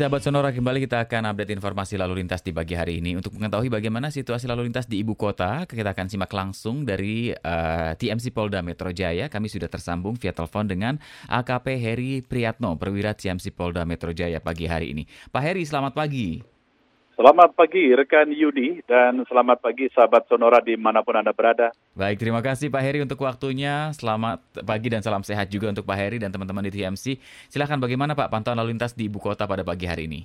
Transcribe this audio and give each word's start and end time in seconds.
sahabat 0.00 0.24
Sonora, 0.24 0.48
kembali 0.48 0.88
kita 0.88 1.04
akan 1.04 1.28
update 1.28 1.52
informasi 1.52 2.00
lalu 2.00 2.24
lintas 2.24 2.40
di 2.40 2.56
pagi 2.56 2.72
hari 2.72 3.04
ini. 3.04 3.20
Untuk 3.20 3.36
mengetahui 3.36 3.68
bagaimana 3.68 4.08
situasi 4.08 4.48
lalu 4.48 4.72
lintas 4.72 4.88
di 4.88 4.96
ibu 5.04 5.12
kota, 5.12 5.68
kita 5.68 5.92
akan 5.92 6.08
simak 6.08 6.32
langsung 6.32 6.88
dari 6.88 7.36
uh, 7.36 7.92
eh, 7.92 8.00
TMC 8.00 8.32
Polda 8.32 8.64
Metro 8.64 8.88
Jaya. 8.96 9.28
Kami 9.28 9.52
sudah 9.52 9.68
tersambung 9.68 10.16
via 10.16 10.32
telepon 10.32 10.64
dengan 10.64 10.96
AKP 11.28 11.76
Heri 11.76 12.24
Priyatno, 12.24 12.80
perwira 12.80 13.12
TMC 13.12 13.52
Polda 13.52 13.84
Metro 13.84 14.08
Jaya 14.16 14.40
pagi 14.40 14.64
hari 14.64 14.96
ini. 14.96 15.04
Pak 15.04 15.42
Heri, 15.44 15.68
selamat 15.68 15.92
pagi. 15.92 16.49
Selamat 17.20 17.52
pagi 17.52 17.92
rekan 17.92 18.32
Yudi 18.32 18.80
dan 18.88 19.20
selamat 19.28 19.60
pagi 19.60 19.92
sahabat 19.92 20.24
Sonora 20.24 20.56
di 20.64 20.72
mana 20.80 21.04
pun 21.04 21.20
Anda 21.20 21.36
berada. 21.36 21.68
Baik, 21.92 22.16
terima 22.16 22.40
kasih 22.40 22.72
Pak 22.72 22.80
Heri 22.80 23.04
untuk 23.04 23.20
waktunya. 23.28 23.92
Selamat 23.92 24.40
pagi 24.64 24.88
dan 24.88 25.04
salam 25.04 25.20
sehat 25.20 25.52
juga 25.52 25.68
untuk 25.68 25.84
Pak 25.84 26.00
Heri 26.00 26.16
dan 26.16 26.32
teman-teman 26.32 26.64
di 26.64 26.80
TMC. 26.80 27.20
Silahkan 27.52 27.76
bagaimana 27.76 28.16
Pak 28.16 28.32
pantauan 28.32 28.56
lalu 28.56 28.72
lintas 28.72 28.96
di 28.96 29.12
ibu 29.12 29.20
kota 29.20 29.44
pada 29.44 29.60
pagi 29.60 29.84
hari 29.84 30.08
ini? 30.08 30.24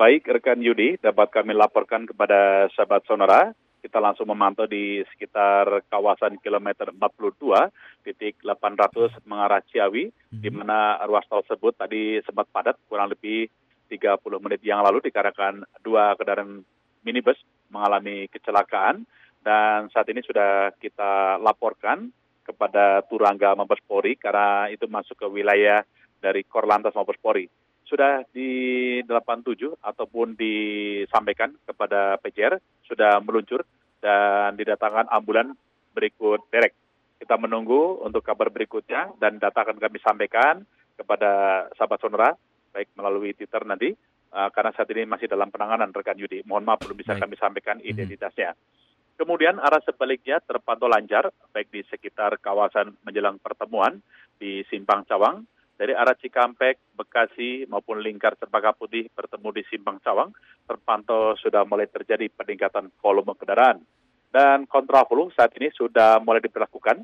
Baik 0.00 0.24
rekan 0.24 0.64
Yudi, 0.64 0.96
dapat 1.04 1.28
kami 1.36 1.52
laporkan 1.52 2.08
kepada 2.08 2.72
sahabat 2.72 3.04
Sonora. 3.04 3.52
Kita 3.84 4.00
langsung 4.00 4.24
memantau 4.32 4.64
di 4.64 5.04
sekitar 5.04 5.84
kawasan 5.92 6.40
kilometer 6.40 6.96
42 6.96 8.08
titik 8.08 8.40
800 8.40 9.20
mengarah 9.28 9.60
Ciawi, 9.68 10.08
hmm. 10.08 10.40
di 10.40 10.48
mana 10.48 10.96
ruas 11.04 11.28
tol 11.28 11.44
tersebut 11.44 11.76
tadi 11.76 12.24
sempat 12.24 12.48
padat 12.48 12.80
kurang 12.88 13.12
lebih 13.12 13.52
30 13.90 14.22
menit 14.38 14.62
yang 14.62 14.86
lalu 14.86 15.02
dikarenakan 15.02 15.66
dua 15.82 16.14
kendaraan 16.14 16.62
minibus 17.02 17.36
mengalami 17.74 18.30
kecelakaan 18.30 19.02
dan 19.40 19.88
saat 19.90 20.06
ini 20.12 20.20
sudah 20.22 20.70
kita 20.76 21.40
laporkan 21.40 22.12
kepada 22.44 23.00
Turangga 23.08 23.56
Mabespori 23.56 24.14
karena 24.20 24.68
itu 24.68 24.84
masuk 24.90 25.16
ke 25.16 25.26
wilayah 25.26 25.80
dari 26.20 26.44
Korlantas 26.44 26.92
Mabespori. 26.92 27.48
Sudah 27.88 28.22
di 28.30 29.00
87 29.02 29.80
ataupun 29.82 30.38
disampaikan 30.38 31.50
kepada 31.66 32.20
PJR 32.22 32.60
sudah 32.86 33.18
meluncur 33.24 33.66
dan 33.98 34.54
didatangkan 34.54 35.10
ambulan 35.10 35.56
berikut 35.96 36.46
derek. 36.54 36.76
Kita 37.18 37.34
menunggu 37.36 38.00
untuk 38.04 38.22
kabar 38.22 38.48
berikutnya 38.48 39.16
dan 39.18 39.42
data 39.42 39.66
akan 39.66 39.76
kami 39.76 39.98
sampaikan 40.00 40.62
kepada 40.96 41.64
sahabat 41.74 41.98
Sonora 42.00 42.30
baik 42.70 42.94
melalui 42.94 43.34
Twitter 43.34 43.62
nanti 43.66 43.92
uh, 44.34 44.48
karena 44.54 44.70
saat 44.74 44.88
ini 44.90 45.06
masih 45.06 45.26
dalam 45.26 45.50
penanganan 45.50 45.90
rekan 45.90 46.18
Yudi. 46.18 46.46
Mohon 46.46 46.74
maaf 46.74 46.80
belum 46.86 46.98
bisa 46.98 47.14
baik. 47.14 47.22
kami 47.26 47.34
sampaikan 47.36 47.76
mhm. 47.82 47.86
identitasnya. 47.86 48.54
Hmm. 48.54 48.78
Kemudian 49.20 49.60
arah 49.60 49.84
sebaliknya 49.84 50.40
terpantau 50.40 50.88
lancar 50.88 51.28
baik 51.52 51.68
di 51.68 51.84
sekitar 51.84 52.40
kawasan 52.40 52.96
menjelang 53.04 53.36
pertemuan 53.36 54.00
di 54.40 54.64
Simpang 54.72 55.04
Cawang 55.04 55.44
dari 55.76 55.92
arah 55.92 56.16
Cikampek, 56.16 56.96
Bekasi 56.96 57.64
maupun 57.68 58.00
lingkar 58.00 58.36
Cempaka 58.36 58.76
Putih 58.76 59.08
bertemu 59.12 59.48
di 59.52 59.62
Simpang 59.68 60.00
Cawang 60.00 60.32
terpantau 60.64 61.36
sudah 61.40 61.64
mulai 61.68 61.88
terjadi 61.88 62.28
peningkatan 62.32 62.92
volume 63.00 63.32
kendaraan. 63.36 63.80
Dan 64.28 64.68
kontraflow 64.68 65.32
saat 65.32 65.52
ini 65.56 65.72
sudah 65.72 66.20
mulai 66.20 66.44
diberlakukan 66.44 67.00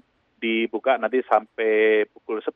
dibuka 0.47 0.95
nanti 0.95 1.19
sampai 1.27 2.07
pukul 2.07 2.39
10 2.39 2.55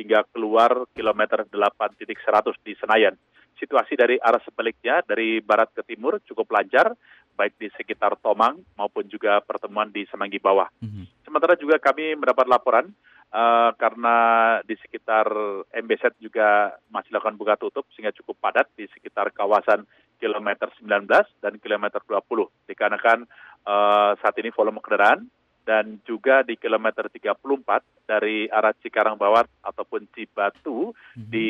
hingga 0.00 0.24
keluar 0.32 0.88
kilometer 0.96 1.44
8.100 1.44 2.56
di 2.64 2.72
Senayan. 2.80 3.14
Situasi 3.58 3.98
dari 3.98 4.16
arah 4.22 4.40
sebaliknya 4.46 5.02
dari 5.02 5.42
barat 5.42 5.74
ke 5.74 5.82
timur 5.82 6.22
cukup 6.24 6.46
lancar, 6.54 6.94
baik 7.34 7.58
di 7.58 7.68
sekitar 7.74 8.14
Tomang 8.22 8.62
maupun 8.78 9.04
juga 9.10 9.42
pertemuan 9.42 9.90
di 9.90 10.06
Semanggi 10.06 10.38
Bawah. 10.38 10.70
Mm 10.78 10.88
-hmm. 10.88 11.04
Sementara 11.26 11.58
juga 11.58 11.76
kami 11.82 12.14
mendapat 12.14 12.46
laporan 12.46 12.86
uh, 13.34 13.70
karena 13.74 14.16
di 14.64 14.78
sekitar 14.78 15.26
MBZ 15.74 16.22
juga 16.22 16.78
masih 16.88 17.12
lakukan 17.12 17.36
buka 17.36 17.54
tutup 17.58 17.84
sehingga 17.92 18.14
cukup 18.14 18.38
padat 18.38 18.70
di 18.78 18.86
sekitar 18.94 19.34
kawasan 19.34 19.84
kilometer 20.18 20.70
19 20.82 21.06
dan 21.42 21.54
kilometer 21.62 22.02
20. 22.02 22.70
Dikarenakan 22.70 23.18
uh, 23.66 24.12
saat 24.18 24.34
ini 24.38 24.50
volume 24.50 24.82
kendaraan 24.82 25.26
dan 25.68 26.00
juga 26.08 26.40
di 26.40 26.56
kilometer 26.56 27.12
34 27.12 28.08
dari 28.08 28.48
arah 28.48 28.72
Cikarang 28.72 29.20
Bawat 29.20 29.44
ataupun 29.60 30.08
Cibatu 30.16 30.96
mm-hmm. 30.96 31.28
di 31.28 31.48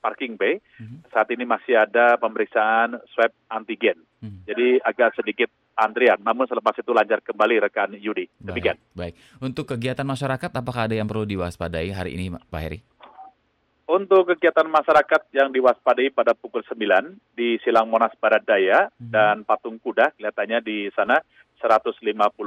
parking 0.00 0.40
bay 0.40 0.56
mm-hmm. 0.56 1.12
saat 1.12 1.28
ini 1.28 1.44
masih 1.44 1.76
ada 1.76 2.16
pemeriksaan 2.16 2.96
swab 3.12 3.28
antigen. 3.52 4.00
Mm-hmm. 4.24 4.40
Jadi 4.48 4.68
agak 4.80 5.20
sedikit 5.20 5.52
antrian, 5.76 6.16
namun 6.24 6.48
selepas 6.48 6.80
itu 6.80 6.96
lancar 6.96 7.20
kembali 7.20 7.68
rekan 7.68 7.92
Yudi. 7.92 8.24
Demikian. 8.40 8.80
Baik, 8.96 9.12
baik. 9.12 9.44
Untuk 9.44 9.68
kegiatan 9.68 10.08
masyarakat 10.08 10.48
apakah 10.48 10.88
ada 10.88 10.96
yang 10.96 11.04
perlu 11.04 11.28
diwaspadai 11.28 11.92
hari 11.92 12.16
ini 12.16 12.32
Pak 12.32 12.62
Heri? 12.64 12.80
Untuk 13.88 14.28
kegiatan 14.28 14.68
masyarakat 14.68 15.32
yang 15.32 15.48
diwaspadai 15.48 16.12
pada 16.12 16.36
pukul 16.36 16.60
9 16.60 16.76
di 17.32 17.56
Silang 17.64 17.88
Monas 17.88 18.12
Barat 18.20 18.44
Daya 18.44 18.92
hmm. 18.92 19.08
dan 19.08 19.48
Patung 19.48 19.80
Kuda 19.80 20.12
kelihatannya 20.12 20.60
di 20.60 20.92
sana 20.92 21.16
150 21.58 22.02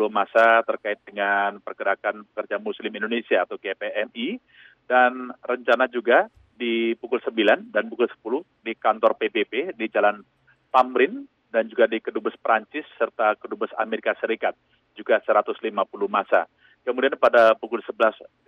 masa 0.08 0.64
terkait 0.64 1.00
dengan 1.04 1.60
pergerakan 1.60 2.24
pekerja 2.32 2.58
muslim 2.58 2.92
Indonesia 2.96 3.44
atau 3.44 3.60
GPMI 3.60 4.40
dan 4.88 5.32
rencana 5.44 5.92
juga 5.92 6.32
di 6.56 6.96
pukul 6.96 7.20
9 7.20 7.74
dan 7.74 7.90
pukul 7.92 8.08
10 8.08 8.66
di 8.66 8.74
kantor 8.78 9.18
PBB 9.20 9.76
di 9.76 9.86
Jalan 9.92 10.24
Tamrin 10.72 11.28
dan 11.52 11.68
juga 11.68 11.86
di 11.90 12.00
Kedubes 12.00 12.40
Prancis 12.40 12.88
serta 12.96 13.36
Kedubes 13.36 13.76
Amerika 13.76 14.16
Serikat 14.18 14.56
juga 14.96 15.20
150 15.20 15.60
masa. 16.08 16.48
Kemudian 16.82 17.14
pada 17.20 17.54
pukul 17.60 17.84
11.00 17.84 18.48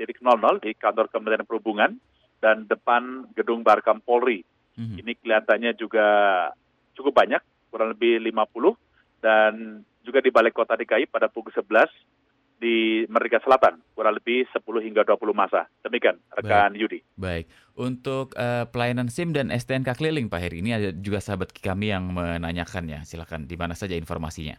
di 0.64 0.72
kantor 0.74 1.12
Kementerian 1.12 1.46
Perhubungan 1.46 1.92
dan 2.42 2.66
depan 2.66 3.30
gedung 3.38 3.62
Barkam 3.62 4.02
Polri. 4.02 4.42
Mm 4.74 4.84
-hmm. 4.84 4.96
Ini 5.06 5.12
kelihatannya 5.22 5.72
juga 5.78 6.06
cukup 6.98 7.14
banyak, 7.14 7.42
kurang 7.70 7.94
lebih 7.94 8.20
50 8.20 8.74
dan 9.22 9.86
juga 10.04 10.20
di 10.20 10.30
Balai 10.30 10.52
Kota 10.52 10.76
DKI 10.76 11.08
pada 11.08 11.32
pukul 11.32 11.56
11 11.56 11.90
di 12.64 13.04
Merdeka 13.12 13.44
Selatan, 13.44 13.84
kurang 13.92 14.16
lebih 14.16 14.48
10 14.56 14.64
hingga 14.64 15.04
20 15.04 15.36
masa. 15.36 15.68
Demikian, 15.84 16.16
rekan 16.32 16.72
Baik. 16.72 16.80
Yudi. 16.80 17.00
Baik, 17.20 17.46
untuk 17.76 18.32
uh, 18.40 18.64
pelayanan 18.72 19.12
SIM 19.12 19.36
dan 19.36 19.52
STNK 19.52 20.00
keliling 20.00 20.32
Pak 20.32 20.40
Heri, 20.40 20.64
ini 20.64 20.72
ada 20.72 20.96
juga 20.96 21.20
sahabat 21.20 21.52
kami 21.52 21.92
yang 21.92 22.16
menanyakannya. 22.16 23.04
Silakan, 23.04 23.52
di 23.52 23.60
mana 23.60 23.76
saja 23.76 24.00
informasinya? 24.00 24.56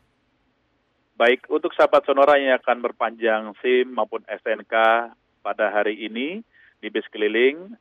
Baik, 1.16 1.48
untuk 1.48 1.72
sahabat 1.72 2.04
Sonora 2.04 2.36
yang 2.36 2.60
akan 2.60 2.84
berpanjang 2.84 3.56
SIM 3.64 3.96
maupun 3.96 4.20
STNK 4.28 4.74
pada 5.40 5.72
hari 5.72 6.04
ini 6.04 6.44
di 6.84 6.88
bis 6.92 7.08
keliling 7.08 7.72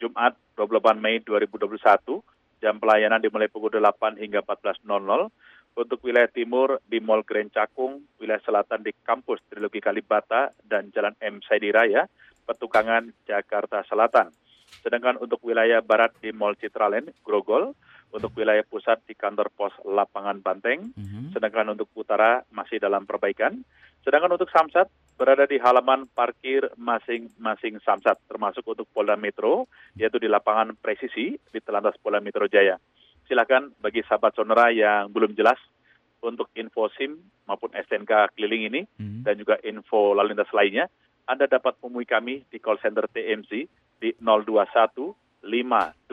Jumat 0.00 0.32
28 0.56 0.96
Mei 0.96 1.20
2021, 1.20 1.76
jam 2.64 2.80
pelayanan 2.80 3.20
dimulai 3.20 3.52
pukul 3.52 3.68
8 3.68 4.16
hingga 4.16 4.40
14.00 4.46 4.86
untuk 5.72 6.04
wilayah 6.04 6.28
timur 6.28 6.80
di 6.84 7.00
Mall 7.00 7.24
Grand 7.24 7.48
Cakung, 7.48 8.04
wilayah 8.20 8.42
selatan 8.44 8.84
di 8.84 8.92
kampus 8.92 9.40
Trilogi 9.48 9.80
Kalibata 9.80 10.52
dan 10.60 10.92
Jalan 10.92 11.16
M. 11.20 11.40
Saidi 11.40 11.72
Raya, 11.72 12.04
Petukangan, 12.44 13.08
Jakarta 13.24 13.80
Selatan. 13.88 14.28
Sedangkan 14.82 15.20
untuk 15.20 15.40
wilayah 15.44 15.80
barat 15.80 16.12
di 16.20 16.32
Mall 16.34 16.58
Citralen, 16.58 17.12
Grogol, 17.24 17.72
untuk 18.12 18.36
wilayah 18.36 18.60
pusat 18.68 19.00
di 19.08 19.16
kantor 19.16 19.48
pos 19.48 19.72
lapangan 19.88 20.44
Banteng, 20.44 20.92
mm-hmm. 20.92 21.32
sedangkan 21.32 21.72
untuk 21.72 21.88
utara 21.96 22.44
masih 22.52 22.76
dalam 22.76 23.08
perbaikan. 23.08 23.56
Sedangkan 24.04 24.36
untuk 24.36 24.52
Samsat 24.52 24.92
berada 25.16 25.48
di 25.48 25.56
halaman 25.56 26.04
parkir 26.12 26.68
masing-masing 26.76 27.80
Samsat, 27.80 28.20
termasuk 28.28 28.66
untuk 28.68 28.84
Polda 28.92 29.16
Metro, 29.16 29.64
yaitu 29.96 30.20
di 30.20 30.28
lapangan 30.28 30.76
presisi 30.76 31.38
di 31.38 31.60
Telantas 31.64 31.96
Polda 32.02 32.20
Metro 32.20 32.44
Jaya 32.44 32.76
silakan 33.26 33.74
bagi 33.78 34.02
sahabat 34.06 34.34
sonora 34.36 34.70
yang 34.72 35.10
belum 35.10 35.34
jelas 35.36 35.58
untuk 36.22 36.48
info 36.54 36.86
SIM 36.94 37.18
maupun 37.50 37.74
STNK 37.74 38.38
keliling 38.38 38.70
ini 38.70 38.82
hmm. 38.86 39.26
dan 39.26 39.34
juga 39.38 39.58
info 39.66 40.14
lalu 40.14 40.34
lintas 40.34 40.52
lainnya, 40.54 40.86
Anda 41.26 41.50
dapat 41.50 41.78
menemui 41.82 42.06
kami 42.06 42.46
di 42.46 42.58
call 42.62 42.78
center 42.78 43.10
TMC 43.10 43.50
di 43.98 44.14
021 44.22 45.42
5296 45.42 46.06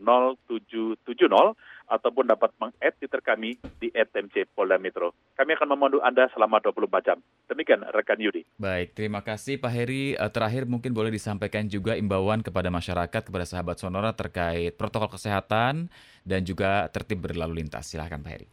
0770 0.00 1.79
ataupun 1.90 2.30
dapat 2.30 2.54
meng-add 2.62 2.94
Twitter 3.02 3.18
kami 3.18 3.58
di 3.82 3.90
@tmc 3.90 4.54
Polda 4.54 4.78
Metro. 4.78 5.10
Kami 5.34 5.58
akan 5.58 5.74
memandu 5.74 5.98
Anda 5.98 6.30
selama 6.30 6.62
24 6.62 7.02
jam. 7.02 7.18
Demikian 7.50 7.82
rekan 7.90 8.22
Yudi. 8.22 8.46
Baik, 8.62 8.94
terima 8.94 9.26
kasih 9.26 9.58
Pak 9.58 9.72
Heri. 9.74 10.14
Eh, 10.14 10.30
terakhir 10.30 10.70
mungkin 10.70 10.94
boleh 10.94 11.10
disampaikan 11.10 11.66
juga 11.66 11.98
imbauan 11.98 12.46
kepada 12.46 12.70
masyarakat, 12.70 13.26
kepada 13.26 13.42
sahabat 13.42 13.82
Sonora 13.82 14.14
terkait 14.14 14.78
protokol 14.78 15.18
kesehatan 15.18 15.90
dan 16.22 16.40
juga 16.46 16.86
tertib 16.94 17.26
berlalu 17.26 17.66
lintas. 17.66 17.90
Silahkan 17.90 18.22
Pak 18.22 18.30
Heri. 18.30 18.48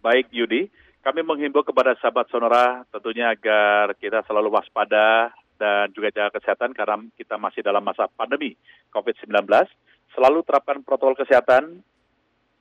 Baik 0.00 0.32
Yudi, 0.32 0.72
kami 1.04 1.20
menghimbau 1.22 1.62
kepada 1.62 1.92
sahabat 2.00 2.32
Sonora 2.32 2.88
tentunya 2.88 3.30
agar 3.30 3.92
kita 4.00 4.24
selalu 4.24 4.50
waspada 4.56 5.30
dan 5.60 5.92
juga 5.94 6.10
jaga 6.10 6.40
kesehatan 6.40 6.74
karena 6.74 7.06
kita 7.14 7.38
masih 7.38 7.62
dalam 7.62 7.86
masa 7.86 8.10
pandemi 8.18 8.58
COVID-19 8.90 9.46
selalu 10.12 10.44
terapkan 10.44 10.80
protokol 10.84 11.16
kesehatan, 11.16 11.80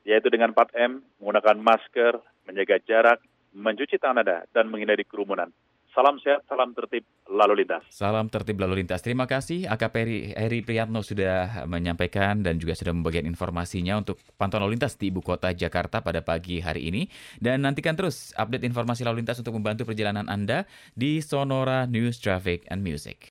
yaitu 0.08 0.28
dengan 0.34 0.54
4M, 0.54 1.02
menggunakan 1.22 1.58
masker, 1.62 2.14
menjaga 2.50 2.78
jarak, 2.86 3.20
mencuci 3.54 4.00
tangan 4.00 4.24
Anda, 4.24 4.38
dan 4.56 4.72
menghindari 4.72 5.04
kerumunan. 5.04 5.52
Salam 5.92 6.16
sehat, 6.24 6.48
salam 6.48 6.72
tertib 6.72 7.04
lalu 7.28 7.68
lintas. 7.68 7.84
Salam 7.92 8.32
tertib 8.32 8.56
lalu 8.64 8.80
lintas. 8.80 9.04
Terima 9.04 9.28
kasih 9.28 9.68
AKP 9.68 9.96
Heri 10.40 10.64
Priyatno 10.64 11.04
sudah 11.04 11.68
menyampaikan 11.68 12.40
dan 12.40 12.56
juga 12.64 12.80
sudah 12.80 12.96
membagikan 12.96 13.28
informasinya 13.28 14.00
untuk 14.00 14.16
pantauan 14.40 14.64
lalu 14.64 14.80
lintas 14.80 14.96
di 14.96 15.12
ibu 15.12 15.20
kota 15.20 15.52
Jakarta 15.52 16.00
pada 16.00 16.24
pagi 16.24 16.64
hari 16.64 16.88
ini. 16.88 17.12
Dan 17.44 17.68
nantikan 17.68 18.00
terus 18.00 18.32
update 18.40 18.64
informasi 18.64 19.04
lalu 19.04 19.20
lintas 19.20 19.44
untuk 19.44 19.52
membantu 19.52 19.84
perjalanan 19.84 20.32
Anda 20.32 20.64
di 20.96 21.20
Sonora 21.20 21.84
News 21.84 22.24
Traffic 22.24 22.72
and 22.72 22.88
Music. 22.88 23.20